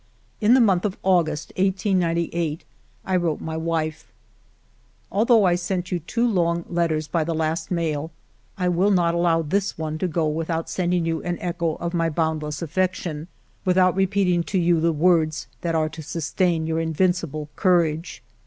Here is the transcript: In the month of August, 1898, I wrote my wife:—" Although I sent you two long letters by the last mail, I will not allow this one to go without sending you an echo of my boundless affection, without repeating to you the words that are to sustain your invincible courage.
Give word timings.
In 0.39 0.55
the 0.55 0.59
month 0.59 0.83
of 0.83 0.97
August, 1.03 1.49
1898, 1.57 2.63
I 3.05 3.15
wrote 3.15 3.39
my 3.39 3.55
wife:—" 3.55 4.11
Although 5.11 5.43
I 5.43 5.53
sent 5.53 5.91
you 5.91 5.99
two 5.99 6.27
long 6.27 6.65
letters 6.67 7.07
by 7.07 7.23
the 7.23 7.35
last 7.35 7.69
mail, 7.69 8.09
I 8.57 8.67
will 8.67 8.89
not 8.89 9.13
allow 9.13 9.43
this 9.43 9.77
one 9.77 9.99
to 9.99 10.07
go 10.07 10.27
without 10.27 10.71
sending 10.71 11.05
you 11.05 11.21
an 11.21 11.37
echo 11.39 11.75
of 11.75 11.93
my 11.93 12.09
boundless 12.09 12.63
affection, 12.63 13.27
without 13.63 13.95
repeating 13.95 14.41
to 14.45 14.57
you 14.57 14.79
the 14.81 14.91
words 14.91 15.45
that 15.61 15.75
are 15.75 15.89
to 15.89 16.01
sustain 16.01 16.65
your 16.65 16.79
invincible 16.79 17.49
courage. 17.55 18.23